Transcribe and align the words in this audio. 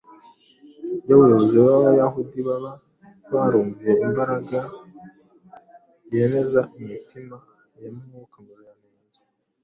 Iyo 1.03 1.13
abayobozi 1.17 1.55
b’Abayahudi 1.65 2.39
baba 2.47 2.71
barumviye 3.31 3.93
imbaraga 4.05 4.59
yemeza 6.13 6.61
imitima 6.81 7.37
ya 7.81 7.89
Mwuka 7.95 8.37
Muziranenge 8.45 9.21